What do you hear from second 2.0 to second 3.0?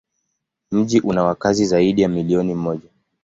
ya milioni moja.